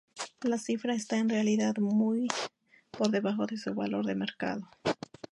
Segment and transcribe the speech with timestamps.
[0.41, 2.27] La cifra está en realidad muy
[2.89, 4.67] por debajo de su valor de mercado.